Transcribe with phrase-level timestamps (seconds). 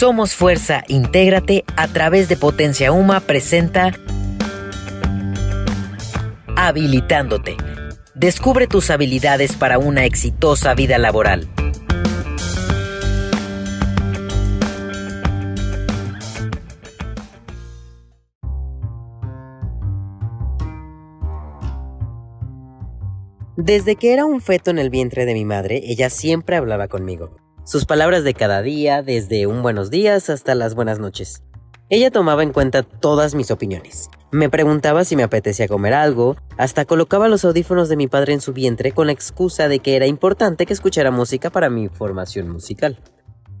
[0.00, 3.92] Somos Fuerza, intégrate a través de Potencia Uma presenta
[6.56, 7.58] Habilitándote.
[8.14, 11.50] Descubre tus habilidades para una exitosa vida laboral.
[23.58, 27.49] Desde que era un feto en el vientre de mi madre, ella siempre hablaba conmigo.
[27.70, 31.44] Sus palabras de cada día, desde un buenos días hasta las buenas noches.
[31.88, 34.10] Ella tomaba en cuenta todas mis opiniones.
[34.32, 38.40] Me preguntaba si me apetecía comer algo, hasta colocaba los audífonos de mi padre en
[38.40, 42.48] su vientre con la excusa de que era importante que escuchara música para mi formación
[42.48, 42.98] musical.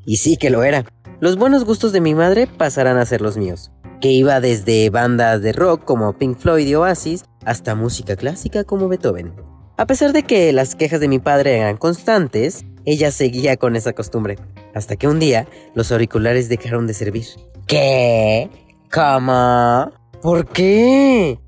[0.04, 0.84] Y sí que lo era.
[1.20, 3.70] Los buenos gustos de mi madre pasarán a ser los míos,
[4.00, 8.88] que iba desde bandas de rock como Pink Floyd y Oasis hasta música clásica como
[8.88, 9.32] Beethoven.
[9.76, 13.92] A pesar de que las quejas de mi padre eran constantes, ella seguía con esa
[13.92, 14.36] costumbre,
[14.74, 17.26] hasta que un día los auriculares dejaron de servir.
[17.66, 18.48] ¿Qué?
[18.92, 19.92] ¿Cómo?
[20.22, 21.38] ¿Por qué?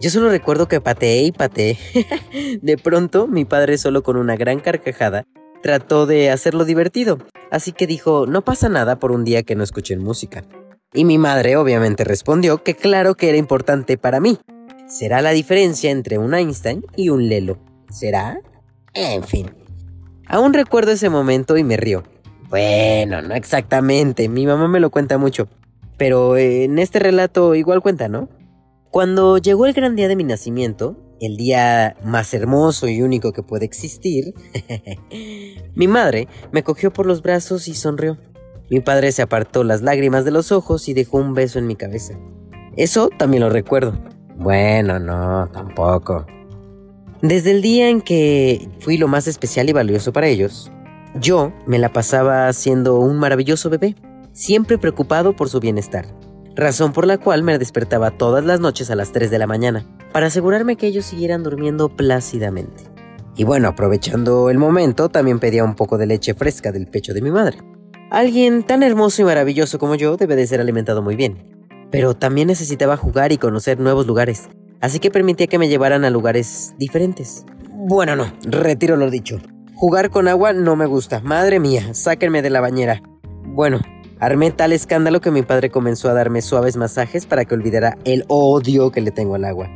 [0.00, 1.78] Yo solo recuerdo que pateé y pateé.
[2.62, 5.24] de pronto, mi padre solo con una gran carcajada
[5.62, 7.18] trató de hacerlo divertido,
[7.50, 10.44] así que dijo, no pasa nada por un día que no escuchen música.
[10.94, 14.38] Y mi madre obviamente respondió que claro que era importante para mí.
[14.86, 17.58] Será la diferencia entre un Einstein y un Lelo.
[17.90, 18.40] ¿Será?
[18.94, 19.50] En fin.
[20.28, 22.02] Aún recuerdo ese momento y me río.
[22.50, 25.48] Bueno, no exactamente, mi mamá me lo cuenta mucho.
[25.96, 28.28] Pero en este relato igual cuenta, ¿no?
[28.90, 33.42] Cuando llegó el gran día de mi nacimiento, el día más hermoso y único que
[33.42, 34.34] puede existir,
[35.74, 38.18] mi madre me cogió por los brazos y sonrió.
[38.70, 41.74] Mi padre se apartó las lágrimas de los ojos y dejó un beso en mi
[41.74, 42.18] cabeza.
[42.76, 43.98] Eso también lo recuerdo.
[44.36, 46.26] Bueno, no, tampoco.
[47.22, 50.70] Desde el día en que fui lo más especial y valioso para ellos,
[51.20, 53.96] yo me la pasaba siendo un maravilloso bebé,
[54.32, 56.06] siempre preocupado por su bienestar,
[56.54, 59.84] razón por la cual me despertaba todas las noches a las 3 de la mañana,
[60.12, 62.84] para asegurarme que ellos siguieran durmiendo plácidamente.
[63.36, 67.22] Y bueno, aprovechando el momento, también pedía un poco de leche fresca del pecho de
[67.22, 67.58] mi madre.
[68.12, 71.58] Alguien tan hermoso y maravilloso como yo debe de ser alimentado muy bien,
[71.90, 74.48] pero también necesitaba jugar y conocer nuevos lugares,
[74.80, 77.44] así que permitía que me llevaran a lugares diferentes.
[77.70, 79.38] Bueno, no, retiro lo dicho.
[79.74, 81.20] Jugar con agua no me gusta.
[81.20, 83.02] Madre mía, sáquenme de la bañera.
[83.44, 83.80] Bueno,
[84.18, 88.24] armé tal escándalo que mi padre comenzó a darme suaves masajes para que olvidara el
[88.28, 89.68] odio que le tengo al agua.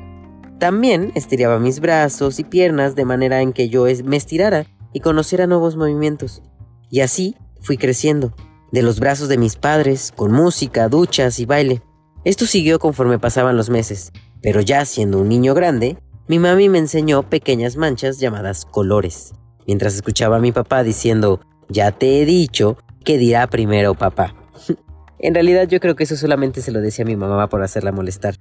[0.59, 5.47] También estiraba mis brazos y piernas de manera en que yo me estirara y conociera
[5.47, 6.43] nuevos movimientos.
[6.91, 8.35] Y así fui creciendo,
[8.73, 11.83] de los brazos de mis padres, con música, duchas y baile.
[12.25, 15.97] Esto siguió conforme pasaban los meses, pero ya siendo un niño grande,
[16.29, 19.33] mi mami me enseñó pequeñas manchas llamadas colores,
[19.67, 24.35] mientras escuchaba a mi papá diciendo, ya te he dicho que dirá primero papá.
[25.19, 27.93] en realidad yo creo que eso solamente se lo decía a mi mamá por hacerla
[27.93, 28.35] molestar.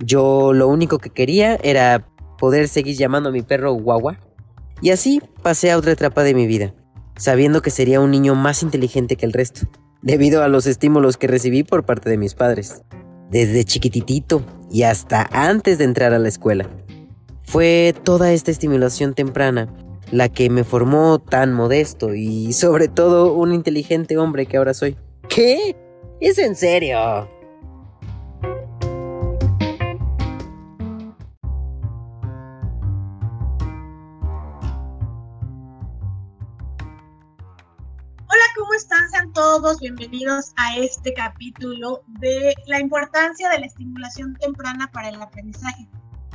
[0.00, 2.06] Yo lo único que quería era
[2.38, 4.18] poder seguir llamando a mi perro guagua.
[4.80, 6.72] Y así pasé a otra etapa de mi vida,
[7.16, 9.66] sabiendo que sería un niño más inteligente que el resto,
[10.02, 12.82] debido a los estímulos que recibí por parte de mis padres
[13.30, 16.68] desde chiquititito y hasta antes de entrar a la escuela.
[17.42, 19.68] Fue toda esta estimulación temprana
[20.10, 24.96] la que me formó tan modesto y sobre todo un inteligente hombre que ahora soy.
[25.28, 25.76] ¿Qué?
[26.20, 27.28] ¿Es en serio?
[39.26, 45.88] Todos bienvenidos a este capítulo de la importancia de la estimulación temprana para el aprendizaje.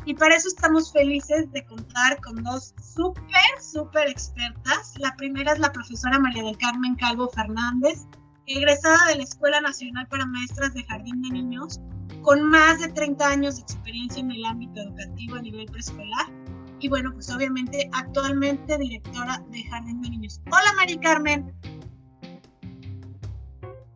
[0.05, 4.95] Y para eso estamos felices de contar con dos súper, súper expertas.
[4.97, 8.05] La primera es la profesora María del Carmen Calvo Fernández,
[8.47, 11.79] egresada de la Escuela Nacional para Maestras de Jardín de Niños,
[12.21, 16.27] con más de 30 años de experiencia en el ámbito educativo a nivel preescolar.
[16.79, 20.41] Y bueno, pues obviamente actualmente directora de Jardín de Niños.
[20.47, 21.53] Hola María Carmen.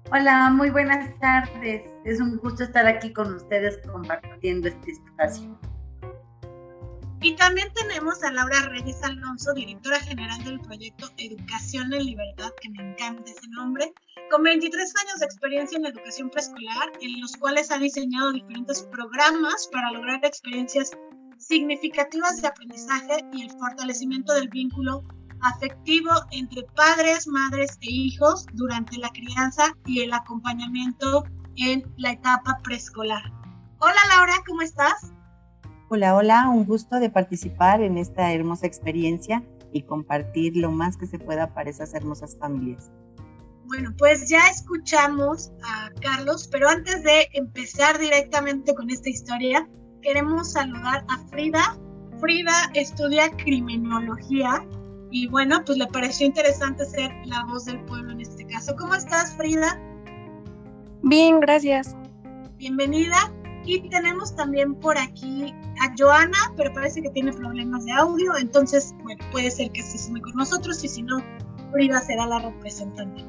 [0.10, 1.82] Hola, muy buenas tardes.
[2.06, 5.60] Es un gusto estar aquí con ustedes compartiendo este espacio.
[7.22, 12.70] Y también tenemos a Laura Reyes Alonso, directora general del proyecto Educación en Libertad, que
[12.70, 13.92] me encanta ese nombre,
[14.32, 19.68] con 23 años de experiencia en educación preescolar, en los cuales ha diseñado diferentes programas
[19.74, 20.92] para lograr experiencias
[21.38, 25.04] significativas de aprendizaje y el fortalecimiento del vínculo
[25.42, 31.24] afectivo entre padres, madres e hijos durante la crianza y el acompañamiento
[31.56, 33.24] en la etapa preescolar.
[33.80, 35.12] Hola Laura, ¿cómo estás?
[35.90, 41.08] Hola, hola, un gusto de participar en esta hermosa experiencia y compartir lo más que
[41.08, 42.92] se pueda para esas hermosas familias.
[43.68, 49.68] Bueno, pues ya escuchamos a Carlos, pero antes de empezar directamente con esta historia,
[50.02, 51.78] queremos saludar a Frida.
[52.20, 54.66] Frida estudia criminología
[55.12, 58.76] y bueno, pues le pareció interesante ser la voz del pueblo en este caso.
[58.76, 59.80] ¿Cómo estás, Frida?
[61.04, 61.96] Bien, gracias.
[62.58, 63.32] Bienvenida.
[63.66, 68.96] Y tenemos también por aquí a Joana, pero parece que tiene problemas de audio, entonces,
[69.04, 71.22] bueno, puede ser que se sume con nosotros y si no,
[71.74, 73.26] Frida será la representante.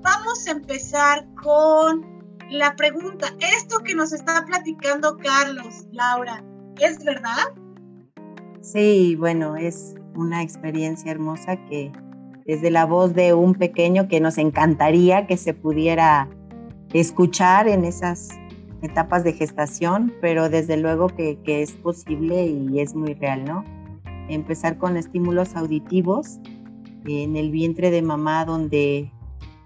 [0.00, 3.28] Vamos a empezar con la pregunta.
[3.38, 6.42] Esto que nos está platicando Carlos, Laura,
[6.80, 7.52] ¿es verdad?
[8.62, 11.92] Sí, bueno, es una experiencia hermosa que
[12.46, 16.28] desde la voz de un pequeño que nos encantaría que se pudiera
[16.92, 18.30] escuchar en esas
[18.82, 23.64] etapas de gestación, pero desde luego que, que, es posible y es muy real, ¿no?
[24.28, 26.40] Empezar con estímulos auditivos
[27.06, 29.12] en el vientre de mamá donde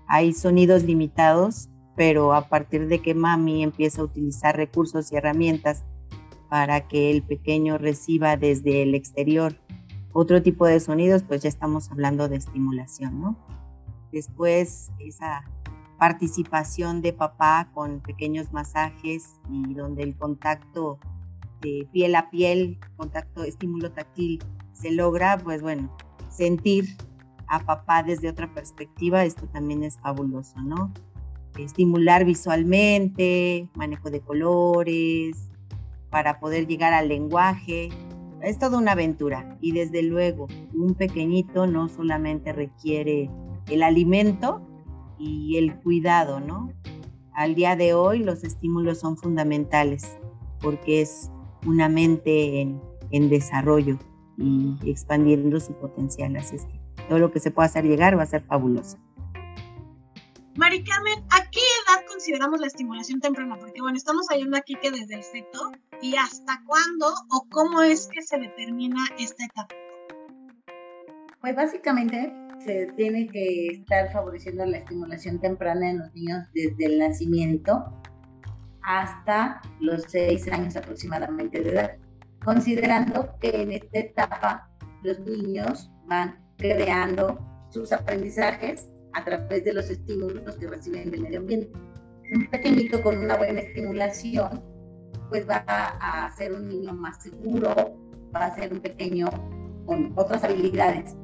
[0.06, 5.84] hay sonidos limitados, pero a partir de que mami empieza a utilizar recursos y herramientas
[6.50, 9.56] para que el pequeño reciba desde el exterior
[10.16, 13.36] otro tipo de sonidos, pues ya estamos hablando de estimulación, ¿no?
[14.12, 15.44] Después esa
[15.98, 20.98] participación de papá con pequeños masajes y donde el contacto
[21.60, 24.42] de piel a piel, contacto, estímulo táctil
[24.72, 25.94] se logra, pues bueno,
[26.30, 26.96] sentir
[27.48, 30.94] a papá desde otra perspectiva, esto también es fabuloso, ¿no?
[31.58, 35.50] Estimular visualmente, manejo de colores,
[36.08, 37.90] para poder llegar al lenguaje.
[38.46, 43.28] Es toda una aventura y desde luego un pequeñito no solamente requiere
[43.68, 44.62] el alimento
[45.18, 46.70] y el cuidado, ¿no?
[47.34, 50.16] Al día de hoy los estímulos son fundamentales
[50.60, 51.28] porque es
[51.66, 53.98] una mente en, en desarrollo
[54.38, 56.36] y expandiendo su potencial.
[56.36, 58.96] Así es que todo lo que se pueda hacer llegar va a ser fabuloso.
[60.56, 63.58] Mari Carmen, ¿a qué edad consideramos la estimulación temprana?
[63.58, 65.70] Porque bueno, estamos hablando aquí que desde el feto
[66.00, 69.74] y hasta cuándo o cómo es que se determina esta etapa.
[71.42, 72.32] Pues básicamente
[72.64, 77.84] se tiene que estar favoreciendo la estimulación temprana en los niños desde el nacimiento
[78.82, 81.96] hasta los seis años aproximadamente de edad,
[82.42, 84.70] considerando que en esta etapa
[85.02, 87.38] los niños van creando
[87.68, 91.72] sus aprendizajes a través de los estímulos que reciben del medio ambiente.
[92.34, 94.62] Un pequeñito con una buena estimulación,
[95.30, 97.74] pues va a ser un niño más seguro,
[98.34, 99.28] va a ser un pequeño
[99.86, 101.16] con otras habilidades.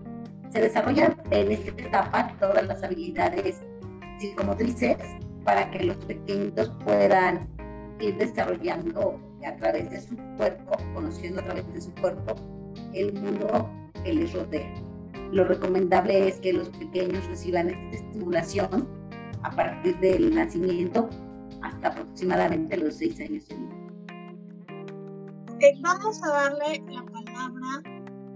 [0.50, 3.60] Se desarrollan en esta etapa todas las habilidades
[4.18, 4.96] psicomotrices
[5.44, 7.46] para que los pequeñitos puedan
[8.00, 12.36] ir desarrollando a través de su cuerpo, conociendo a través de su cuerpo
[12.94, 13.68] el mundo
[14.02, 14.91] que les rodea
[15.32, 18.86] lo recomendable es que los pequeños reciban esta estimulación
[19.42, 21.08] a partir del nacimiento
[21.62, 23.74] hasta aproximadamente los seis años de vida.
[25.80, 27.82] vamos a darle la palabra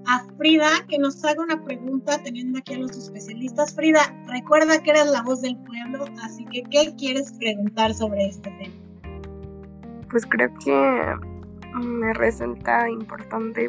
[0.09, 3.75] a Frida que nos haga una pregunta teniendo aquí a los especialistas.
[3.75, 8.51] Frida, recuerda que eres la voz del pueblo, así que ¿qué quieres preguntar sobre este
[8.53, 8.75] tema?
[10.11, 11.17] Pues creo que
[11.75, 13.69] me resulta importante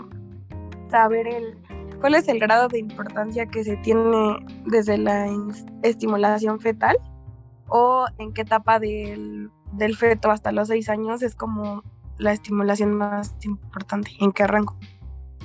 [0.89, 1.57] saber el
[1.99, 5.27] ¿Cuál es el grado de importancia que se tiene desde la
[5.81, 6.97] estimulación fetal?
[7.69, 9.49] ¿O en qué etapa del,
[9.97, 11.83] feto hasta los seis años es como
[12.17, 14.11] la estimulación más importante?
[14.19, 14.77] ¿En qué rango?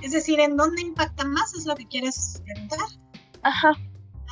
[0.03, 1.55] Es decir, ¿en dónde impacta más?
[1.55, 2.81] Es lo que quieres preguntar.
[3.43, 3.73] Ajá.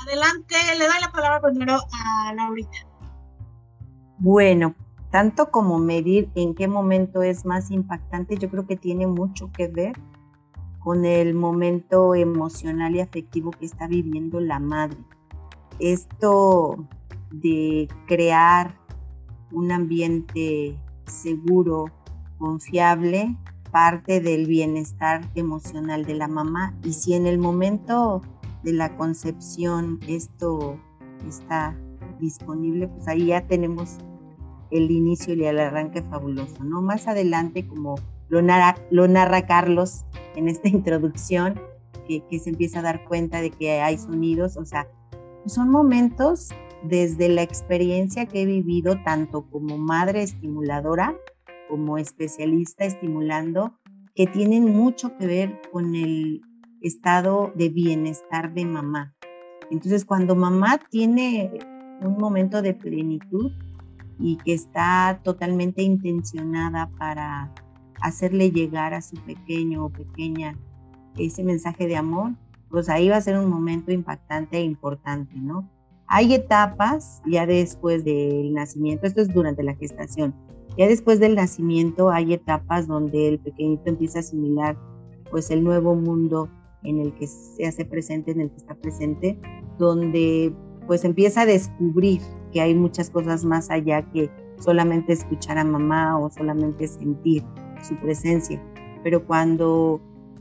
[0.02, 2.87] Adelante, le doy la palabra primero a Laurita.
[4.18, 4.75] Bueno,
[5.11, 9.68] tanto como medir en qué momento es más impactante, yo creo que tiene mucho que
[9.68, 9.95] ver
[10.90, 14.99] con el momento emocional y afectivo que está viviendo la madre.
[15.78, 16.85] Esto
[17.30, 18.75] de crear
[19.52, 21.85] un ambiente seguro,
[22.38, 23.37] confiable,
[23.70, 28.23] parte del bienestar emocional de la mamá y si en el momento
[28.64, 30.76] de la concepción esto
[31.25, 31.78] está
[32.18, 33.99] disponible, pues ahí ya tenemos
[34.73, 36.82] el inicio y el arranque fabuloso, ¿no?
[36.82, 37.94] Más adelante, como
[38.30, 40.04] lo narra, Carlos
[40.37, 41.60] en esta introducción,
[42.06, 44.88] que, que, se empieza a dar cuenta de que hay sonidos, o sea,
[45.46, 46.50] son momentos
[46.82, 51.16] desde la experiencia que he vivido tanto como madre estimuladora,
[51.68, 53.75] como especialista estimulando,
[54.14, 56.42] que tienen mucho que ver con el
[56.82, 59.14] estado de bienestar de mamá.
[59.70, 61.52] Entonces, cuando mamá tiene
[62.00, 63.52] un momento de plenitud
[64.18, 67.52] y que está totalmente intencionada para
[68.00, 70.57] hacerle llegar a su pequeño o pequeña
[71.16, 72.33] ese mensaje de amor,
[72.71, 75.69] pues ahí va a ser un momento impactante e importante, ¿no?
[76.07, 80.35] Hay etapas ya después del nacimiento, esto es durante la gestación,
[80.76, 84.76] ya después del nacimiento hay etapas donde el pequeñito empieza a asimilar
[85.30, 86.49] pues el nuevo mundo
[86.83, 89.38] en el que se hace presente, en el que está presente,
[89.78, 90.52] donde
[90.87, 92.21] pues empieza a descubrir
[92.52, 97.45] que hay muchas cosas más allá que solamente escuchar a mamá o solamente sentir
[97.82, 98.62] su presencia.
[99.02, 100.00] Pero cuando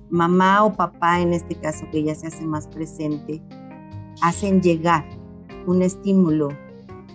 [0.10, 3.42] mamá o papá, en este caso que ya se hace más presente,
[4.22, 5.06] hacen llegar
[5.66, 6.50] un estímulo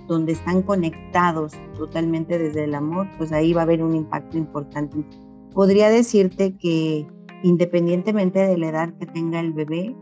[0.07, 5.05] donde están conectados totalmente desde el amor, pues ahí va a haber un impacto importante.
[5.53, 7.07] Podría decirte que
[7.43, 9.95] independientemente de la edad que tenga el bebé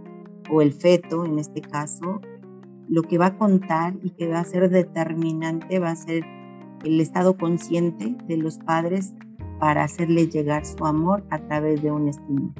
[0.50, 2.20] o el feto en este caso,
[2.88, 6.24] lo que va a contar y que va a ser determinante va a ser
[6.84, 9.14] el estado consciente de los padres
[9.62, 12.52] para hacerle llegar su amor a través de un estímulo.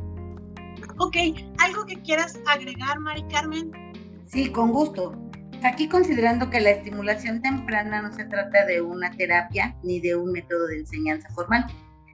[0.99, 1.17] Ok,
[1.59, 3.73] ¿algo que quieras agregar, Mari Carmen?
[4.27, 5.13] Sí, con gusto.
[5.65, 10.31] Aquí considerando que la estimulación temprana no se trata de una terapia ni de un
[10.31, 11.67] método de enseñanza formal,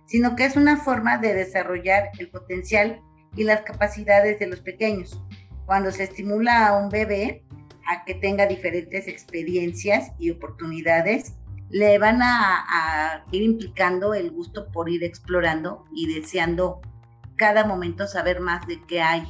[0.07, 2.99] sino que es una forma de desarrollar el potencial
[3.37, 5.23] y las capacidades de los pequeños.
[5.67, 7.45] Cuando se estimula a un bebé
[7.87, 11.35] a que tenga diferentes experiencias y oportunidades,
[11.71, 16.81] le van a, ir implicando el gusto por ir explorando y deseando
[17.37, 19.23] cada momento saber más de qué hay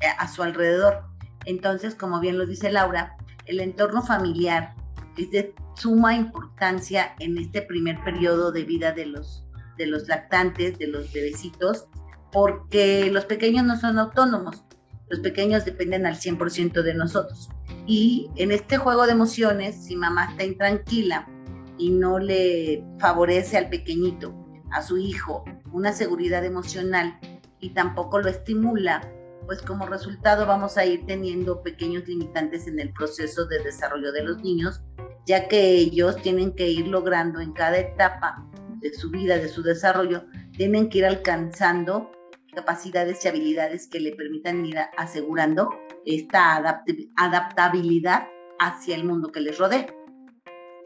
[0.00, 1.04] eh, a su alrededor.
[1.44, 4.74] Entonces, como bien lo dice Laura, el entorno familiar
[5.16, 9.44] es de suma importancia en este primer periodo de vida de los,
[9.76, 11.86] de los lactantes, de los bebecitos,
[12.32, 14.64] porque los pequeños no son autónomos,
[15.08, 17.50] los pequeños dependen al 100% de nosotros.
[17.86, 21.26] Y en este juego de emociones, si mamá está intranquila
[21.78, 24.34] y no le favorece al pequeñito,
[24.70, 27.18] a su hijo, una seguridad emocional
[27.60, 29.00] y tampoco lo estimula,
[29.46, 34.24] pues como resultado vamos a ir teniendo pequeños limitantes en el proceso de desarrollo de
[34.24, 34.82] los niños,
[35.26, 38.44] ya que ellos tienen que ir logrando en cada etapa
[38.80, 40.24] de su vida, de su desarrollo,
[40.56, 42.10] tienen que ir alcanzando
[42.54, 45.70] capacidades y habilidades que le permitan ir asegurando
[46.04, 46.56] esta
[47.16, 48.26] adaptabilidad
[48.58, 49.86] hacia el mundo que les rodea.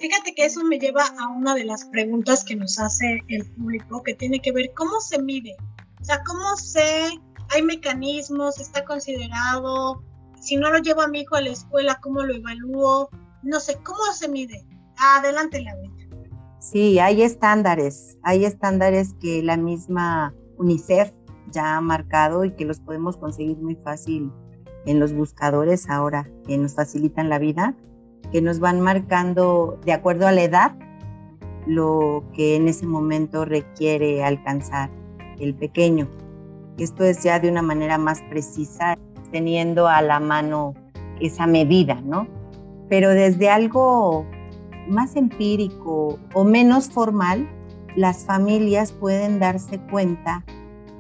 [0.03, 4.03] Fíjate que eso me lleva a una de las preguntas que nos hace el público,
[4.03, 5.55] que tiene que ver cómo se mide,
[6.01, 6.83] o sea, cómo se
[7.55, 10.03] hay mecanismos, está considerado,
[10.41, 13.11] si no lo llevo a mi hijo a la escuela, ¿cómo lo evalúo?
[13.45, 14.67] No sé, ¿cómo se mide?
[14.99, 15.89] Adelante, Laura.
[16.59, 21.13] Sí, hay estándares, hay estándares que la misma UNICEF
[21.53, 24.33] ya ha marcado y que los podemos conseguir muy fácil
[24.85, 27.77] en los buscadores ahora que nos facilitan la vida,
[28.33, 30.73] que nos van marcando de acuerdo a la edad
[31.67, 34.91] lo que en ese momento requiere alcanzar
[35.39, 36.09] el pequeño.
[36.79, 38.99] Esto es ya de una manera más precisa,
[39.31, 40.75] teniendo a la mano
[41.21, 42.27] esa medida, ¿no?
[42.89, 44.27] Pero desde algo
[44.89, 47.49] más empírico o menos formal,
[47.95, 50.45] las familias pueden darse cuenta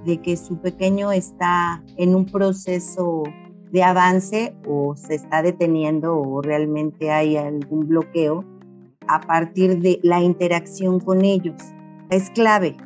[0.05, 3.23] de que su pequeño está en un proceso
[3.73, 8.45] de avance o se está deteniendo o realmente hay algún bloqueo
[9.09, 11.61] a partir de la interacción con ellos.
[12.11, 12.77] Es clave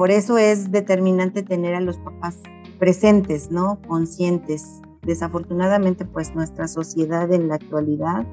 [0.00, 2.38] por eso es determinante tener a los papás
[2.78, 3.78] presentes, ¿no?
[3.86, 4.80] Conscientes.
[5.02, 8.26] Desafortunadamente, pues nuestra sociedad en la actualidad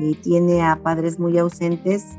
[0.00, 2.16] eh, tiene a padres muy ausentes,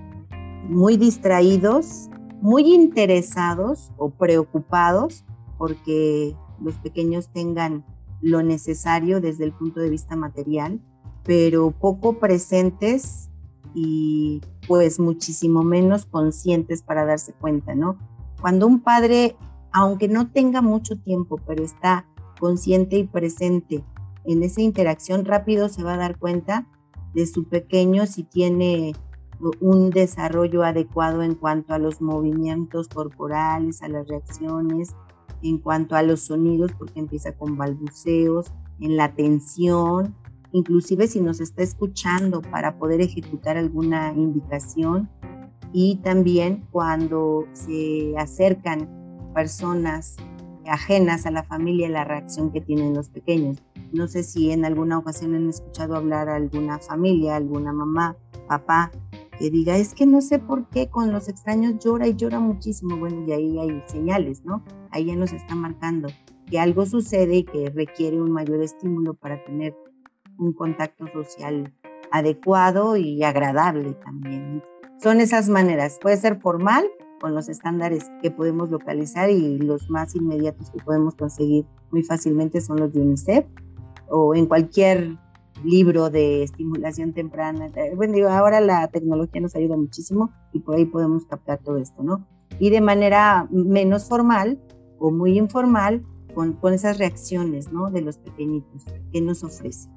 [0.70, 2.08] muy distraídos,
[2.42, 5.26] muy interesados o preocupados
[5.58, 7.84] porque los pequeños tengan
[8.24, 10.80] lo necesario desde el punto de vista material,
[11.24, 13.30] pero poco presentes
[13.76, 17.98] y pues muchísimo menos conscientes para darse cuenta, ¿no?
[18.42, 19.36] Cuando un padre,
[19.72, 22.06] aunque no tenga mucho tiempo, pero está
[22.40, 23.84] consciente y presente
[24.24, 26.68] en esa interacción, rápido se va a dar cuenta
[27.14, 28.94] de su pequeño si tiene
[29.60, 34.96] un desarrollo adecuado en cuanto a los movimientos corporales, a las reacciones,
[35.44, 40.16] en cuanto a los sonidos, porque empieza con balbuceos, en la atención,
[40.52, 45.10] inclusive si nos está escuchando para poder ejecutar alguna indicación,
[45.74, 48.88] y también cuando se acercan
[49.34, 50.16] personas
[50.68, 53.62] ajenas a la familia, la reacción que tienen los pequeños.
[53.92, 58.16] No sé si en alguna ocasión han escuchado hablar a alguna familia, alguna mamá,
[58.48, 58.92] papá,
[59.40, 62.98] que diga, es que no sé por qué con los extraños llora y llora muchísimo.
[62.98, 64.64] Bueno, y ahí hay señales, ¿no?
[64.94, 66.08] Ahí ya nos está marcando
[66.46, 69.76] que algo sucede y que requiere un mayor estímulo para tener
[70.38, 71.74] un contacto social
[72.12, 74.62] adecuado y agradable también.
[75.02, 75.98] Son esas maneras.
[76.00, 76.86] Puede ser formal
[77.20, 82.62] con los estándares que podemos localizar y los más inmediatos que podemos conseguir muy fácilmente
[82.62, 83.46] son los de UNICEF
[84.10, 85.18] o en cualquier
[85.64, 87.72] libro de estimulación temprana.
[87.96, 92.04] Bueno, digo, ahora la tecnología nos ayuda muchísimo y por ahí podemos captar todo esto,
[92.04, 92.28] ¿no?
[92.60, 94.60] Y de manera menos formal
[95.04, 96.02] o muy informal,
[96.34, 97.92] con, con esas reacciones, ¿no?
[97.92, 99.90] De los pequeñitos que nos ofrece.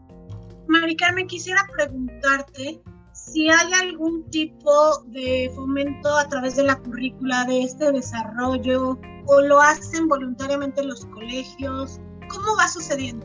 [0.66, 2.82] Mari Carmen, quisiera preguntarte
[3.12, 9.40] si hay algún tipo de fomento a través de la currícula de este desarrollo o
[9.42, 12.00] lo hacen voluntariamente los colegios.
[12.28, 13.24] ¿Cómo va sucediendo?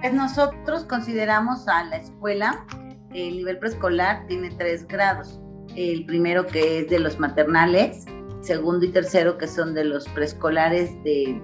[0.00, 2.66] Pues nosotros consideramos a la escuela,
[3.12, 5.38] el nivel preescolar tiene tres grados.
[5.76, 8.06] El primero que es de los maternales,
[8.40, 11.40] segundo y tercero que son de los preescolares de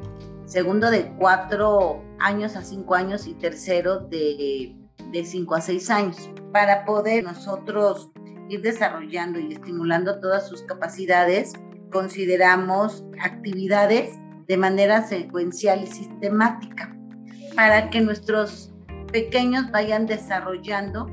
[0.46, 4.74] segundo de cuatro años a cinco años y tercero de,
[5.12, 6.30] de cinco a seis años.
[6.52, 8.10] Para poder nosotros
[8.48, 11.52] ir desarrollando y estimulando todas sus capacidades,
[11.90, 14.10] consideramos actividades
[14.46, 16.96] de manera secuencial y sistemática
[17.56, 18.72] para que nuestros
[19.12, 21.10] pequeños vayan desarrollando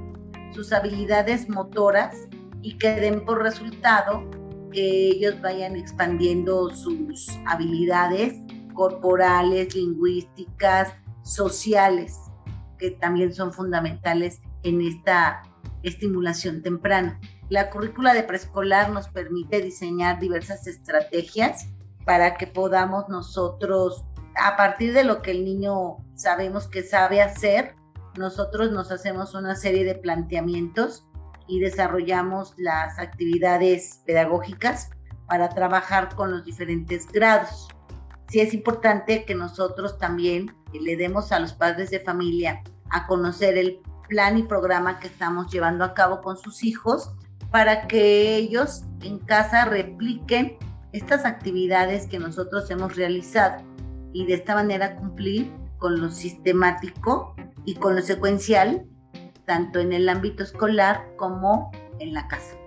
[0.51, 2.15] sus habilidades motoras
[2.61, 4.23] y que den por resultado
[4.73, 8.41] que ellos vayan expandiendo sus habilidades
[8.73, 12.17] corporales, lingüísticas, sociales,
[12.77, 15.43] que también son fundamentales en esta
[15.83, 17.19] estimulación temprana.
[17.49, 21.67] La currícula de preescolar nos permite diseñar diversas estrategias
[22.05, 24.03] para que podamos nosotros,
[24.35, 27.75] a partir de lo que el niño sabemos que sabe hacer,
[28.17, 31.05] nosotros nos hacemos una serie de planteamientos
[31.47, 34.89] y desarrollamos las actividades pedagógicas
[35.27, 37.67] para trabajar con los diferentes grados.
[38.29, 43.57] Sí es importante que nosotros también le demos a los padres de familia a conocer
[43.57, 47.12] el plan y programa que estamos llevando a cabo con sus hijos
[47.51, 50.57] para que ellos en casa repliquen
[50.91, 53.63] estas actividades que nosotros hemos realizado
[54.13, 57.35] y de esta manera cumplir con lo sistemático
[57.65, 58.85] y con lo secuencial,
[59.45, 62.57] tanto en el ámbito escolar como en la casa.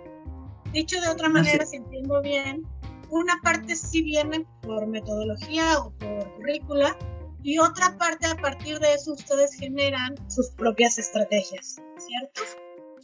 [0.72, 2.66] Dicho de otra manera, si entiendo bien,
[3.10, 6.96] una parte sí viene por metodología o por currícula
[7.42, 12.42] y otra parte a partir de eso ustedes generan sus propias estrategias, ¿cierto?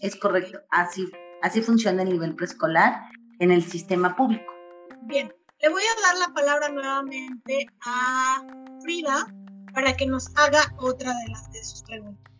[0.00, 1.08] Es correcto, así,
[1.42, 3.04] así funciona el nivel preescolar
[3.38, 4.52] en el sistema público.
[5.02, 8.44] Bien, le voy a dar la palabra nuevamente a
[8.82, 9.32] Frida
[9.72, 12.31] para que nos haga otra de las de sus preguntas.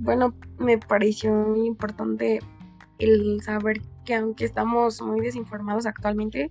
[0.00, 2.40] Bueno, me pareció muy importante
[2.98, 6.50] el saber que aunque estamos muy desinformados actualmente,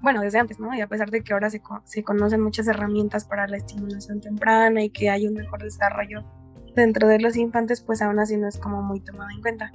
[0.00, 0.74] bueno, desde antes, ¿no?
[0.74, 4.82] Y a pesar de que ahora se, se conocen muchas herramientas para la estimulación temprana
[4.82, 6.24] y que hay un mejor desarrollo
[6.74, 9.70] dentro de los infantes, pues aún así no es como muy tomado en cuenta.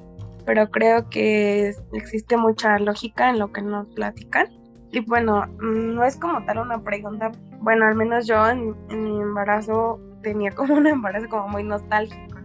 [0.46, 4.48] Pero creo que existe mucha lógica en lo que nos platican.
[4.92, 9.22] Y bueno, no es como tal una pregunta, bueno, al menos yo en, en mi
[9.22, 12.37] embarazo tenía como un embarazo como muy nostálgico, ¿no?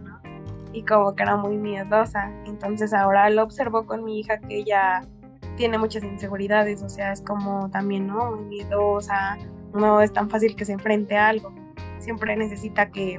[0.73, 2.31] Y como que era muy miedosa.
[2.45, 5.01] Entonces ahora lo observo con mi hija que ella
[5.55, 8.31] tiene muchas inseguridades, o sea, es como también, ¿no?
[8.31, 9.37] Muy miedosa,
[9.73, 11.53] no es tan fácil que se enfrente a algo,
[11.99, 13.17] siempre necesita que,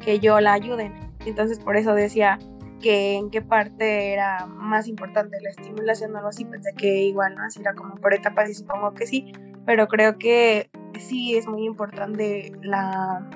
[0.00, 0.92] que yo la ayude.
[1.24, 2.38] Entonces por eso decía
[2.80, 7.34] que en qué parte era más importante la estimulación o algo así, pensé que igual,
[7.34, 7.44] ¿no?
[7.44, 9.32] Así era como por etapas y supongo que sí,
[9.66, 13.28] pero creo que sí es muy importante la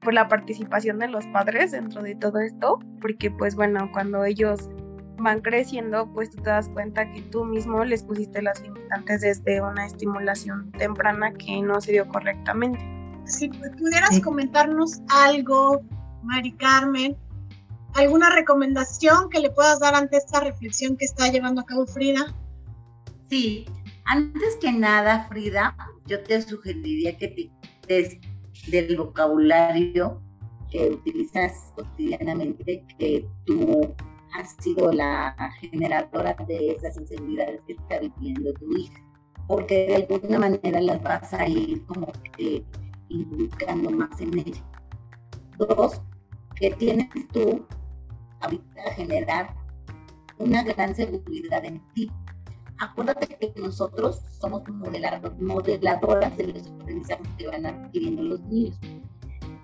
[0.00, 4.68] por la participación de los padres dentro de todo esto, porque pues bueno, cuando ellos
[5.18, 9.60] van creciendo, pues tú te das cuenta que tú mismo les pusiste las limitantes desde
[9.60, 12.78] una estimulación temprana que no se dio correctamente.
[13.24, 15.82] Si pudieras comentarnos algo,
[16.22, 17.16] Mari Carmen,
[17.94, 22.34] alguna recomendación que le puedas dar ante esta reflexión que está llevando a cabo Frida.
[23.28, 23.66] Sí,
[24.04, 27.50] antes que nada, Frida, yo te sugeriría que
[27.86, 28.20] te
[28.66, 30.20] del vocabulario
[30.70, 33.94] que utilizas cotidianamente, que tú
[34.34, 39.02] has sido la generadora de esas inseguridades que está viviendo tu hija,
[39.46, 42.64] porque de alguna manera las vas a ir como que
[43.08, 44.62] inculcando más en ella.
[45.56, 46.02] Dos,
[46.56, 47.66] que tienes tú
[48.40, 49.54] ahorita generar
[50.38, 52.10] una gran seguridad en ti.
[52.80, 58.78] Acuérdate que nosotros somos modeladoras de los aprendizajes que van adquiriendo los niños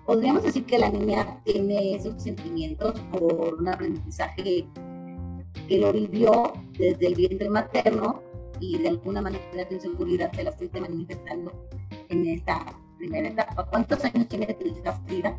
[0.05, 4.67] podríamos decir que la niña tiene esos sentimientos por un aprendizaje
[5.67, 8.21] que lo vivió desde el vientre materno
[8.59, 11.51] y de alguna manera su inseguridad se la fuiste manifestando
[12.09, 12.65] en esta
[12.97, 13.65] primera etapa.
[13.65, 15.37] ¿Cuántos años tiene tu hija Frida?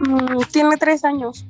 [0.00, 1.46] Mm, tiene tres años.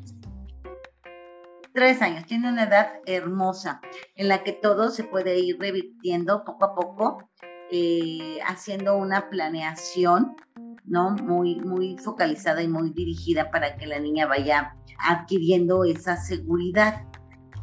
[1.75, 3.81] Tres años, tiene una edad hermosa
[4.15, 7.29] en la que todo se puede ir revirtiendo poco a poco
[7.73, 10.37] eh, haciendo una planeación,
[10.85, 11.17] ¿no?
[11.17, 17.09] Muy, muy focalizada y muy dirigida para que la niña vaya adquiriendo esa seguridad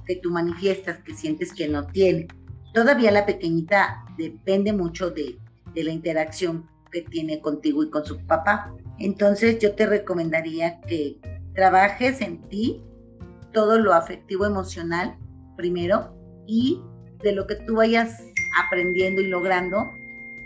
[0.05, 2.27] que tú manifiestas, que sientes que no tiene.
[2.73, 5.37] Todavía la pequeñita depende mucho de,
[5.73, 8.75] de la interacción que tiene contigo y con su papá.
[8.99, 11.17] Entonces yo te recomendaría que
[11.53, 12.83] trabajes en ti
[13.53, 15.17] todo lo afectivo emocional
[15.57, 16.15] primero
[16.47, 16.81] y
[17.23, 18.21] de lo que tú vayas
[18.65, 19.89] aprendiendo y logrando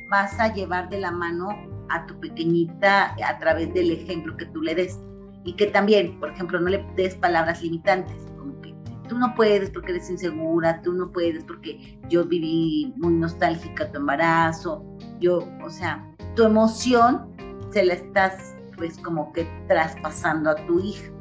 [0.09, 1.49] vas a llevar de la mano
[1.89, 4.99] a tu pequeñita a través del ejemplo que tú le des
[5.43, 8.73] y que también, por ejemplo, no le des palabras limitantes, como que
[9.07, 13.99] tú no puedes porque eres insegura, tú no puedes porque yo viví muy nostálgica tu
[13.99, 14.83] embarazo,
[15.19, 16.03] yo, o sea,
[16.35, 17.31] tu emoción
[17.71, 21.11] se la estás pues como que traspasando a tu hija.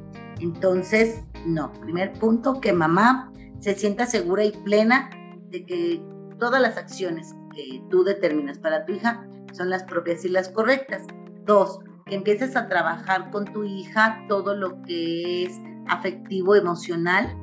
[0.40, 5.10] Entonces, no, primer punto, que mamá se sienta segura y plena
[5.50, 6.02] de que
[6.38, 11.02] todas las acciones que tú determinas para tu hija son las propias y las correctas.
[11.44, 17.36] Dos, que empieces a trabajar con tu hija todo lo que es afectivo, emocional,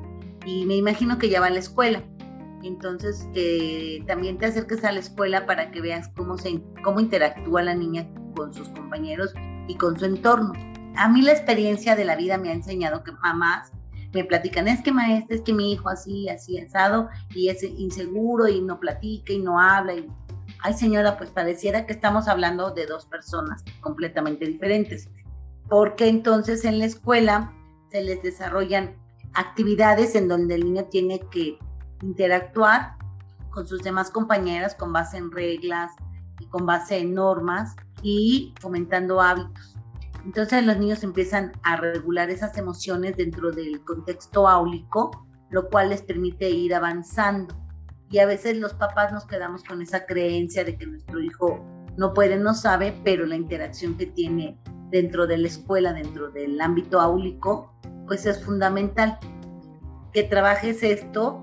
[0.44, 2.02] y me imagino que ya va a la escuela.
[2.62, 7.62] Entonces, que también te acerques a la escuela para que veas cómo, se, cómo interactúa
[7.62, 9.34] la niña con sus compañeros
[9.66, 10.52] y con su entorno.
[10.96, 13.72] A mí la experiencia de la vida me ha enseñado que mamás
[14.12, 18.48] me platican, es que maestra, es que mi hijo así, así asado, y es inseguro
[18.48, 19.94] y no platica y no habla.
[19.94, 20.08] Y,
[20.62, 25.08] ay señora, pues pareciera que estamos hablando de dos personas completamente diferentes.
[25.68, 27.52] Porque entonces en la escuela
[27.90, 28.94] se les desarrollan
[29.34, 31.58] actividades en donde el niño tiene que
[32.02, 32.96] interactuar
[33.50, 35.92] con sus demás compañeras con base en reglas
[36.40, 39.71] y con base en normas y fomentando hábitos.
[40.24, 46.02] Entonces los niños empiezan a regular esas emociones dentro del contexto áulico, lo cual les
[46.02, 47.54] permite ir avanzando.
[48.08, 51.64] Y a veces los papás nos quedamos con esa creencia de que nuestro hijo
[51.96, 54.58] no puede, no sabe, pero la interacción que tiene
[54.90, 57.74] dentro de la escuela, dentro del ámbito áulico,
[58.06, 59.18] pues es fundamental.
[60.12, 61.42] Que trabajes esto,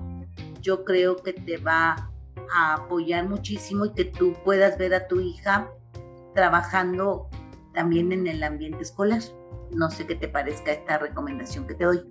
[0.61, 2.11] yo creo que te va
[2.55, 5.69] a apoyar muchísimo y que tú puedas ver a tu hija
[6.33, 7.29] trabajando
[7.79, 9.21] también en el ambiente escolar.
[9.71, 12.03] No sé qué te parezca esta recomendación que te doy.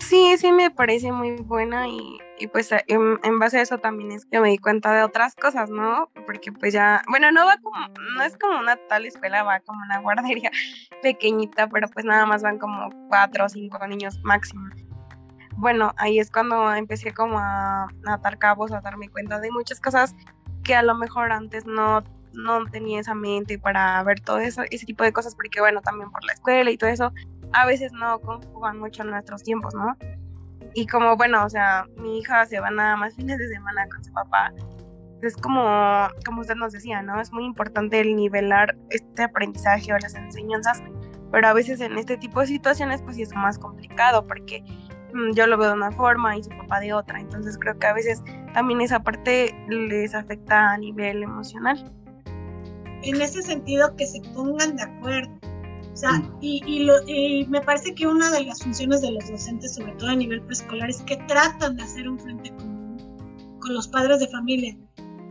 [0.00, 2.18] Sí, sí me parece muy buena y,
[2.52, 5.70] pues en, en, base a eso también es que me di cuenta de otras cosas,
[5.70, 6.10] ¿no?
[6.26, 7.76] Porque pues ya, bueno, no va como,
[8.16, 10.50] no es como una tal escuela, va como una guardería
[11.02, 14.68] pequeñita, pero pues nada más van como cuatro o cinco niños máximo.
[15.58, 19.80] Bueno, ahí es cuando empecé como a, a atar cabos, a darme cuenta de muchas
[19.80, 20.16] cosas
[20.64, 24.86] que a lo mejor antes no no tenía esa mente para ver todo eso, ese
[24.86, 27.12] tipo de cosas, porque bueno, también por la escuela y todo eso,
[27.52, 29.96] a veces no conjugan mucho nuestros tiempos, ¿no?
[30.74, 34.04] Y como, bueno, o sea, mi hija se va nada más fines de semana con
[34.04, 34.52] su papá.
[35.22, 37.20] Es como, como usted nos decía, ¿no?
[37.20, 40.82] Es muy importante el nivelar este aprendizaje o las enseñanzas,
[41.32, 44.64] pero a veces en este tipo de situaciones pues sí es más complicado porque
[45.12, 47.20] mm, yo lo veo de una forma y su papá de otra.
[47.20, 48.22] Entonces creo que a veces
[48.54, 51.92] también esa parte les afecta a nivel emocional
[53.02, 55.30] en ese sentido que se pongan de acuerdo.
[55.92, 59.28] O sea, y, y, lo, y, me parece que una de las funciones de los
[59.28, 62.96] docentes, sobre todo a nivel preescolar, es que tratan de hacer un frente común
[63.60, 64.76] con los padres de familia.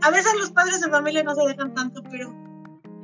[0.02, 2.32] A veces los padres de familia no se dejan tanto, pero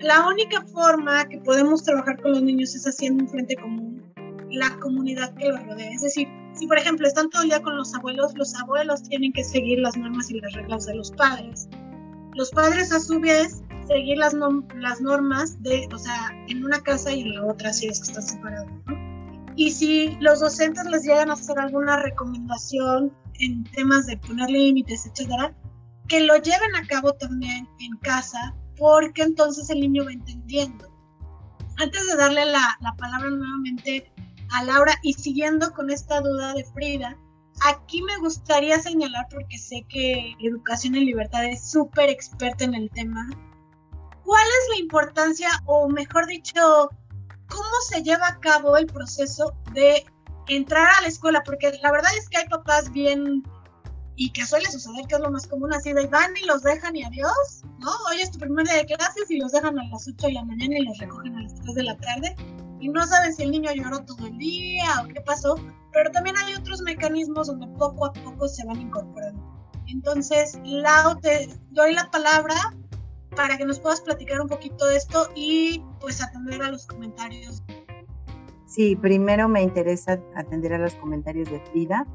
[0.01, 4.03] la única forma que podemos trabajar con los niños es haciendo un frente común,
[4.51, 5.91] la comunidad que los rodea.
[5.91, 9.33] Es decir, si por ejemplo están todo el día con los abuelos, los abuelos tienen
[9.33, 11.69] que seguir las normas y las reglas de los padres.
[12.37, 14.35] Los padres a su vez seguir las,
[15.01, 18.23] normas de, o sea, en una casa y en la otra si es que están
[18.23, 18.69] separados,
[19.57, 25.07] Y si los docentes les llegan a hacer alguna recomendación en temas de poner límites,
[25.07, 25.55] etcétera,
[26.09, 30.93] que lo lleven a cabo también en casa, porque entonces el niño va entendiendo.
[31.79, 34.13] Antes de darle la, la palabra nuevamente
[34.51, 37.17] a Laura y siguiendo con esta duda de Frida,
[37.65, 42.91] aquí me gustaría señalar, porque sé que Educación en Libertad es súper experta en el
[42.91, 43.29] tema,
[44.25, 46.91] ¿cuál es la importancia, o mejor dicho,
[47.49, 50.05] cómo se lleva a cabo el proceso de
[50.49, 51.43] entrar a la escuela?
[51.45, 53.43] Porque la verdad es que hay papás bien,
[54.17, 56.97] y que suele suceder, que es lo más común, así de van y los dejan
[56.97, 57.91] y adiós, ¿no?
[58.09, 60.45] Hoy es tu primer día de clases y los dejan a las 8 de la
[60.45, 62.35] mañana y los recogen a las 3 de la tarde.
[62.81, 65.57] Y no saben si el niño lloró todo el día o qué pasó,
[65.93, 69.43] pero también hay otros mecanismos donde poco a poco se van incorporando.
[69.87, 72.55] Entonces, Lau, te doy la palabra
[73.35, 77.63] para que nos puedas platicar un poquito de esto y pues atender a los comentarios.
[78.67, 82.07] Sí, primero me interesa atender a los comentarios de Frida,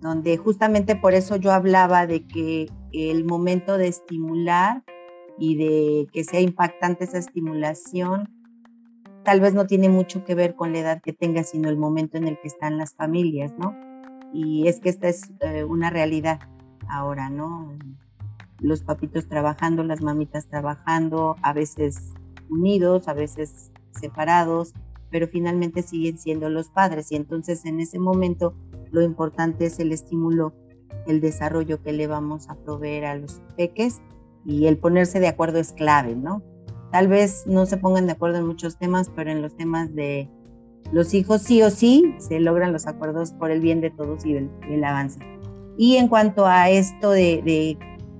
[0.00, 4.84] donde justamente por eso yo hablaba de que el momento de estimular
[5.38, 8.28] y de que sea impactante esa estimulación,
[9.24, 12.16] tal vez no tiene mucho que ver con la edad que tenga, sino el momento
[12.16, 13.74] en el que están las familias, ¿no?
[14.32, 16.40] Y es que esta es eh, una realidad
[16.88, 17.76] ahora, ¿no?
[18.60, 22.12] Los papitos trabajando, las mamitas trabajando, a veces
[22.48, 24.74] unidos, a veces separados,
[25.10, 28.54] pero finalmente siguen siendo los padres y entonces en ese momento
[28.90, 30.54] lo importante es el estímulo,
[31.06, 34.00] el desarrollo que le vamos a proveer a los peques
[34.44, 36.42] y el ponerse de acuerdo es clave, ¿no?
[36.92, 40.28] Tal vez no se pongan de acuerdo en muchos temas, pero en los temas de
[40.92, 44.34] los hijos sí o sí se logran los acuerdos por el bien de todos y
[44.34, 45.18] el, avance.
[45.78, 47.78] Y en cuanto a esto de,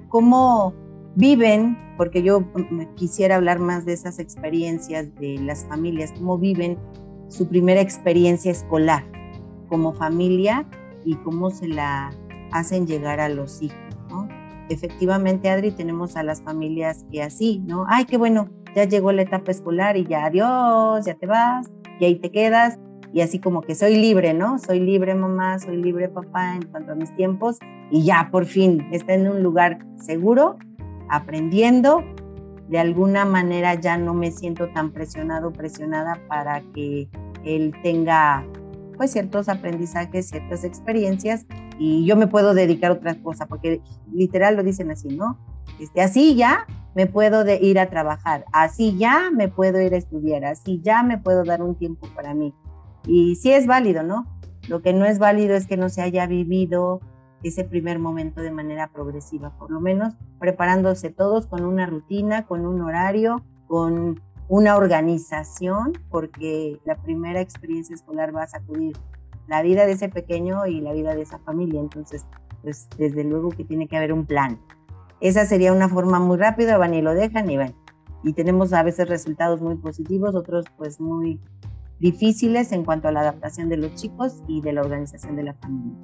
[0.08, 0.72] cómo
[1.16, 2.50] viven, porque yo
[2.96, 6.78] quisiera hablar más de esas experiencias de las familias, cómo viven
[7.28, 9.04] su primera experiencia escolar
[9.68, 10.66] como familia
[11.04, 12.10] y cómo se la
[12.52, 13.78] hacen llegar a los hijos.
[14.70, 17.84] Efectivamente, Adri, tenemos a las familias que así, ¿no?
[17.88, 22.04] Ay, qué bueno, ya llegó la etapa escolar y ya adiós, ya te vas, y
[22.04, 22.78] ahí te quedas,
[23.12, 24.58] y así como que soy libre, ¿no?
[24.58, 27.58] Soy libre mamá, soy libre papá en cuanto a mis tiempos,
[27.90, 30.56] y ya por fin está en un lugar seguro
[31.10, 32.02] aprendiendo.
[32.68, 37.08] De alguna manera ya no me siento tan presionado, presionada para que
[37.44, 38.46] él tenga
[38.96, 41.44] pues ciertos aprendizajes, ciertas experiencias
[41.78, 43.82] y yo me puedo dedicar a otra cosa, porque
[44.12, 45.38] literal lo dicen así, ¿no?
[45.80, 49.98] Este, así ya me puedo de ir a trabajar, así ya me puedo ir a
[49.98, 52.54] estudiar, así ya me puedo dar un tiempo para mí.
[53.06, 54.26] Y sí es válido, ¿no?
[54.68, 57.00] Lo que no es válido es que no se haya vivido
[57.42, 62.66] ese primer momento de manera progresiva, por lo menos preparándose todos con una rutina, con
[62.66, 68.96] un horario, con una organización, porque la primera experiencia escolar va a sacudir
[69.48, 71.80] la vida de ese pequeño y la vida de esa familia.
[71.80, 72.24] Entonces,
[72.62, 74.60] pues desde luego que tiene que haber un plan.
[75.22, 77.76] Esa sería una forma muy rápida, van y lo dejan y ven.
[78.24, 81.40] Y tenemos a veces resultados muy positivos, otros pues muy
[82.00, 85.54] difíciles en cuanto a la adaptación de los chicos y de la organización de la
[85.54, 85.96] familia.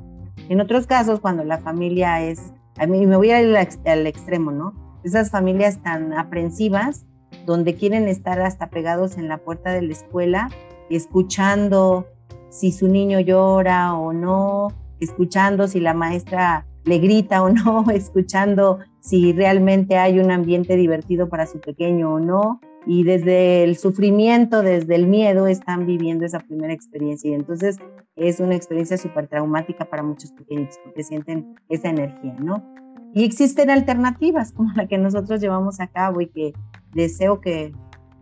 [0.49, 4.53] En otros casos, cuando la familia es, a mí me voy a ir al, extremo,
[4.53, 5.01] ¿no?
[5.03, 7.05] Esas familias tan aprensivas,
[7.45, 10.49] donde quieren estar hasta pegados en la puerta de la escuela,
[10.91, 12.07] escuchando
[12.51, 14.69] si su niño llora o no,
[15.01, 21.29] escuchando si la maestra le grita o no, escuchando si realmente hay un ambiente divertido
[21.29, 22.61] para su pequeño o no.
[22.87, 27.31] Y desde el sufrimiento, desde el miedo, están viviendo esa primera experiencia.
[27.31, 27.77] Y entonces
[28.17, 32.65] es una experiencia súper traumática para muchos pequeños porque sienten esa energía, ¿no?
[33.15, 36.53] Y existen alternativas como la que nosotros llevamos a cabo y que
[36.95, 37.73] deseo que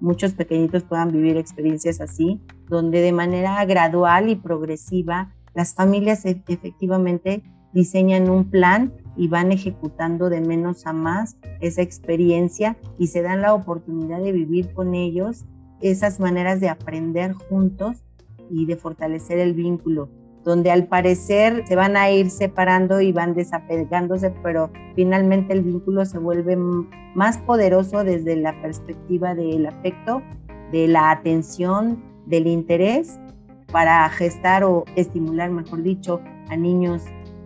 [0.00, 6.42] muchos pequeñitos puedan vivir experiencias así, donde de manera gradual y progresiva las familias e-,
[6.48, 7.42] efectivamente
[7.76, 13.42] diseñan un plan y van ejecutando de menos a más esa experiencia y se dan
[13.42, 15.44] la oportunidad de vivir con ellos
[15.82, 18.02] esas maneras de aprender juntos
[18.50, 20.08] y de fortalecer el vínculo,
[20.42, 26.06] donde al parecer se van a ir separando y van desapegándose, pero finalmente el vínculo
[26.06, 26.56] se vuelve
[27.14, 30.22] más poderoso desde la perspectiva del afecto,
[30.72, 33.20] de la atención, del interés
[33.70, 37.02] para gestar o estimular, mejor dicho, a niños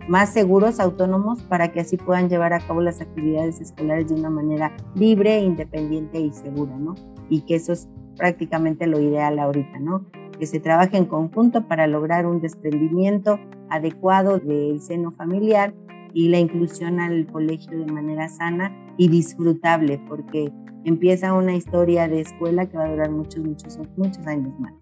[0.07, 4.29] más seguros, autónomos, para que así puedan llevar a cabo las actividades escolares de una
[4.29, 6.95] manera libre, independiente y segura, ¿no?
[7.29, 7.87] Y que eso es
[8.17, 10.05] prácticamente lo ideal ahorita, ¿no?
[10.41, 15.71] que se trabaje en conjunto para lograr un desprendimiento adecuado del seno familiar
[16.15, 20.51] y la inclusión al colegio de manera sana y disfrutable, porque
[20.83, 24.73] empieza una historia de escuela que va a durar muchos, muchos, muchos años más.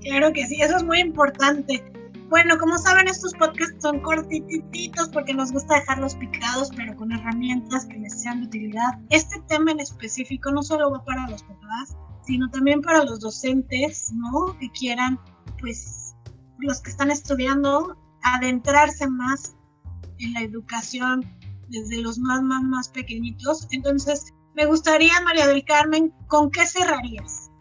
[0.00, 1.80] Claro que sí, eso es muy importante.
[2.34, 7.86] Bueno, como saben, estos podcasts son cortititos porque nos gusta dejarlos picados, pero con herramientas
[7.86, 8.98] que les sean de utilidad.
[9.10, 14.10] Este tema en específico no solo va para los papás, sino también para los docentes,
[14.14, 14.58] ¿no?
[14.58, 15.20] Que quieran,
[15.60, 16.16] pues,
[16.58, 19.54] los que están estudiando, adentrarse más
[20.18, 21.22] en la educación
[21.68, 23.68] desde los más, más, más pequeñitos.
[23.70, 27.52] Entonces, me gustaría, María del Carmen, ¿con qué cerrarías?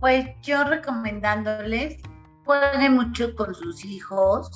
[0.00, 2.02] Pues yo recomendándoles,
[2.44, 4.50] jueguen mucho con sus hijos,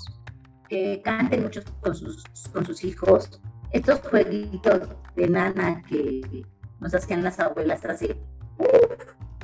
[0.69, 3.41] que canten mucho con sus, con sus hijos.
[3.71, 6.45] Estos jueguitos de nana que
[6.81, 8.09] nos hacían las abuelas así,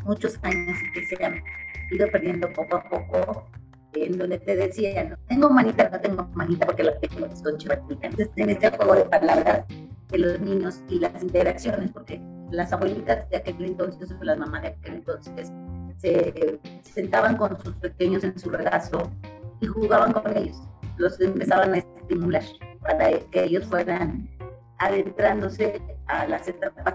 [0.05, 1.43] muchos años y que se han
[1.91, 3.47] ido perdiendo poco a poco,
[3.95, 7.57] en donde te decían, tengo manita, no tengo manita porque lo tengo son
[8.01, 9.65] Entonces, en este juego de palabras
[10.09, 14.63] de los niños y las interacciones, porque las abuelitas de aquel entonces o las mamás
[14.63, 15.51] de aquel entonces
[15.99, 19.11] se, sentaban con sus pequeños en su regazo
[19.61, 20.61] y jugaban con ellos.
[20.99, 22.43] Los empezaban a estimular
[22.81, 24.29] para que ellos fueran
[24.79, 26.95] adentrándose a las etapas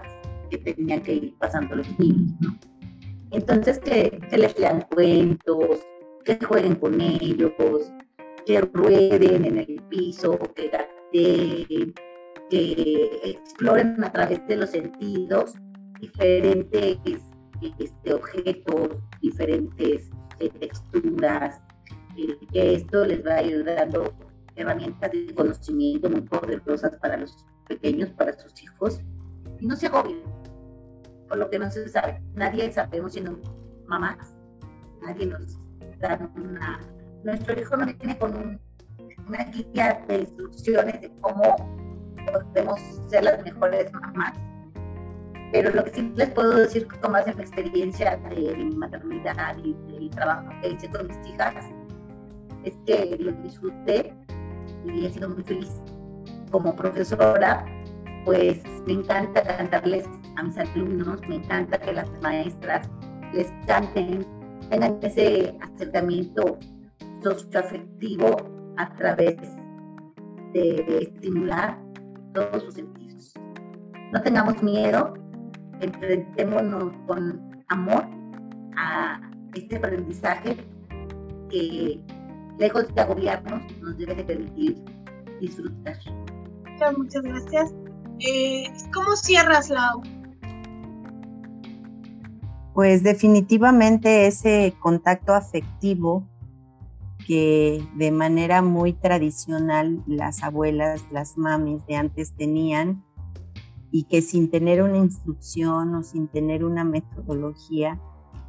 [0.50, 2.32] que tenían que ir pasando los niños.
[3.30, 5.80] Entonces, que, les lean cuentos,
[6.24, 7.52] que jueguen con ellos,
[8.46, 11.94] que rueden en el piso, que gateen,
[12.50, 15.54] que exploren a través de los sentidos
[16.00, 17.20] diferentes
[17.78, 21.60] este, objetos, diferentes eh, texturas,
[22.52, 24.12] que esto les va a ir dando
[24.56, 29.00] herramientas de conocimiento muy poderosas para los pequeños, para sus hijos,
[29.60, 30.22] y no se agobien,
[31.28, 32.20] por lo que no se sabe.
[32.34, 33.38] Nadie sabemos siendo
[33.86, 34.34] mamás,
[35.02, 35.58] nadie nos
[36.00, 36.80] da una...
[37.24, 38.60] Nuestro hijo no viene con
[39.26, 41.56] una guía de instrucciones de cómo
[42.32, 44.32] podemos ser las mejores mamás.
[45.52, 49.56] Pero lo que sí les puedo decir con más de mi experiencia de mi maternidad
[49.64, 51.54] y del trabajo que hice con mis hijas
[52.64, 54.14] es que lo disfruté
[54.84, 55.80] y he sido muy feliz.
[56.50, 57.64] Como profesora,
[58.24, 60.06] pues me encanta cantarles
[60.36, 62.88] a mis alumnos, me encanta que las maestras
[63.32, 64.26] les canten,
[64.70, 66.58] tengan ese acercamiento
[67.22, 68.36] socioafectivo
[68.76, 69.36] a través
[70.52, 71.78] de estimular
[72.34, 73.34] todos sus sentidos.
[74.12, 75.14] No tengamos miedo,
[75.80, 78.06] enfrentémonos con amor
[78.76, 79.20] a
[79.54, 80.56] este aprendizaje
[81.50, 82.00] que
[82.58, 84.84] lejos de agobiarnos nos debe de permitir
[85.40, 85.96] disfrutar.
[86.96, 87.74] Muchas gracias.
[88.20, 90.02] Eh, ¿Cómo cierras, Lau?
[92.74, 96.24] Pues definitivamente ese contacto afectivo
[97.26, 103.04] que de manera muy tradicional las abuelas, las mamis de antes tenían
[103.90, 108.00] y que sin tener una instrucción o sin tener una metodología,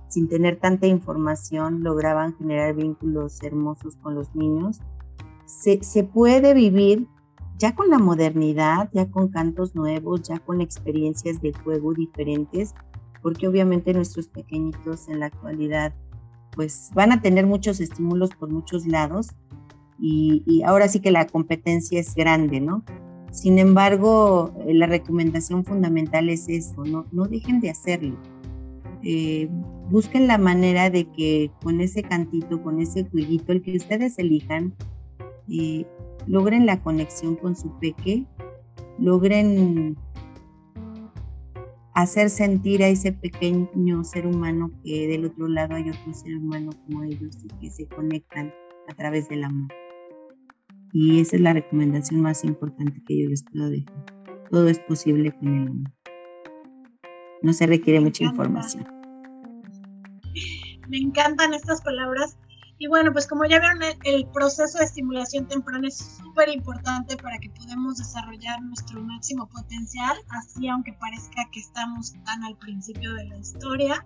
[0.08, 4.80] sin tener tanta información, lograban generar vínculos hermosos con los niños.
[5.46, 7.08] Se, puede vivir
[7.58, 12.74] ya con la modernidad, ya con cantos nuevos, ya con experiencias de juego diferentes,
[13.22, 15.94] porque obviamente nuestros pequeñitos en la actualidad
[16.56, 19.30] pues van a tener muchos estímulos por muchos lados
[20.02, 22.84] y, ahora sí que la competencia es grande, ¿no?
[23.32, 28.18] Sin embargo, eh, la recomendación fundamental es eso, no, no dejen de hacerlo.
[29.04, 29.48] Eh,
[29.90, 34.74] busquen la manera de que con ese cantito, con ese jueguito, el que ustedes elijan,
[35.50, 35.86] eh,
[36.28, 38.26] logren la conexión con su peque,
[38.98, 39.96] logren
[41.94, 46.72] hacer sentir a ese pequeño ser humano que del otro lado hay otro ser humano
[46.86, 48.54] como ellos y que se conectan
[48.88, 49.70] a través del amor.
[50.92, 54.06] Y esa es la recomendación más importante que yo les puedo dejar.
[54.50, 55.92] Todo es posible con el amor.
[57.42, 58.86] No se requiere mucha información.
[60.90, 62.38] Me encantan estas palabras
[62.82, 67.38] y bueno, pues como ya vieron, el, proceso de estimulación temprana es súper importante para
[67.38, 73.26] que podamos desarrollar nuestro máximo potencial, así aunque parezca que estamos tan al principio de
[73.26, 74.06] la historia.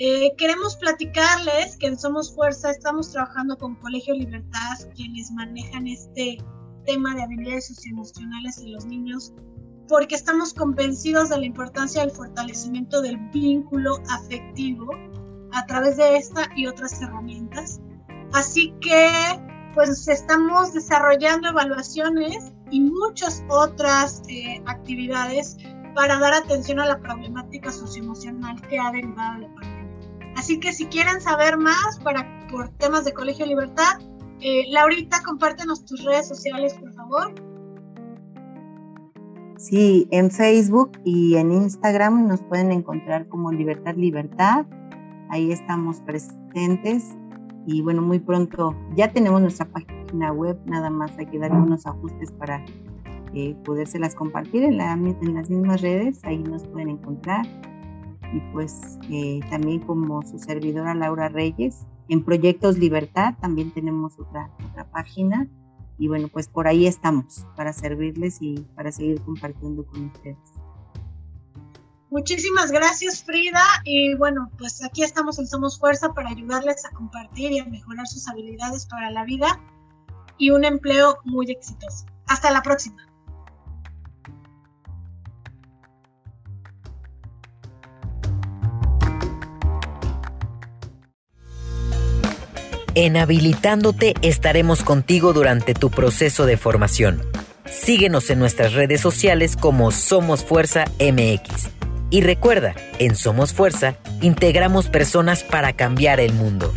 [0.00, 6.38] Eh, queremos platicarles que en Somos Fuerza estamos trabajando con Colegio Libertad, quienes manejan este
[6.86, 9.34] tema de habilidades socioemocionales en los niños,
[9.88, 14.88] porque estamos convencidos de la importancia del fortalecimiento del vínculo afectivo
[15.52, 17.80] a través de esta y otras herramientas.
[18.32, 19.10] Así que
[19.74, 25.56] pues estamos desarrollando evaluaciones y muchas otras eh, actividades
[25.96, 29.77] para dar atención a la problemática socioemocional que ha derivado de la pandemia.
[30.38, 33.98] Así que si quieren saber más para, por temas de Colegio Libertad,
[34.40, 37.34] eh, Laurita, compártenos tus redes sociales, por favor.
[39.56, 44.64] Sí, en Facebook y en Instagram nos pueden encontrar como Libertad Libertad
[45.30, 47.16] ahí estamos presentes
[47.66, 51.84] y bueno, muy pronto ya tenemos nuestra página web, nada más hay que darle unos
[51.84, 52.64] ajustes para
[53.34, 57.44] eh, podérselas compartir en, la, en, las mismas redes, ahí nos pueden encontrar.
[58.32, 64.50] Y pues eh, también como su servidora Laura Reyes, en Proyectos Libertad también tenemos otra,
[64.70, 65.46] otra página.
[65.98, 70.38] Y bueno, pues por ahí estamos para servirles y para seguir compartiendo con ustedes.
[72.10, 77.52] Muchísimas gracias Frida y bueno, pues aquí estamos en Somos Fuerza para ayudarles a compartir
[77.52, 79.60] y a mejorar sus habilidades para la vida
[80.38, 82.06] y un empleo muy exitoso.
[82.26, 83.06] Hasta la próxima.
[92.94, 97.22] En Habilitándote estaremos contigo durante tu proceso de formación.
[97.64, 101.70] Síguenos en nuestras redes sociales como Somos Fuerza MX
[102.10, 106.72] y recuerda, en Somos Fuerza, integramos personas para cambiar el mundo.